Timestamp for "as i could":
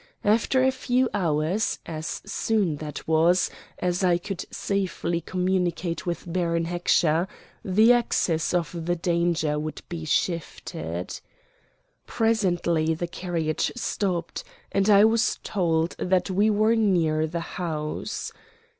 3.77-4.45